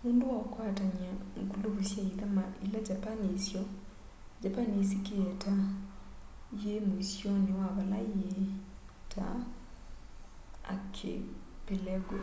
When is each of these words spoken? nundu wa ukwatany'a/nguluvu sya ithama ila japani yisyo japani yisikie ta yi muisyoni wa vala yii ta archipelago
nundu 0.00 0.24
wa 0.32 0.38
ukwatany'a/nguluvu 0.46 1.80
sya 1.88 2.00
ithama 2.10 2.44
ila 2.64 2.78
japani 2.88 3.24
yisyo 3.32 3.62
japani 4.42 4.72
yisikie 4.80 5.26
ta 5.42 5.54
yi 6.60 6.74
muisyoni 6.88 7.50
wa 7.58 7.66
vala 7.76 7.98
yii 8.18 8.44
ta 9.12 9.26
archipelago 10.72 12.18